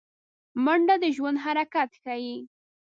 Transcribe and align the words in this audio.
منډه 0.63 0.95
د 1.03 1.05
ژوند 1.15 1.37
حرکت 1.45 1.89
ښيي 2.01 2.37